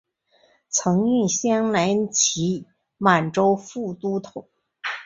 [0.67, 2.65] 曾任镶蓝旗
[2.97, 4.49] 满洲副都统。